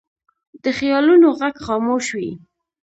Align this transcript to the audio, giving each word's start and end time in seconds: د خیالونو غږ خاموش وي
د 0.63 0.65
خیالونو 0.77 1.27
غږ 1.39 1.55
خاموش 1.65 2.05
وي 2.17 2.31